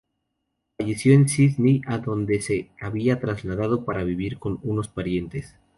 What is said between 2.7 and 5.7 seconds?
había trasladado para vivir con unos parientes.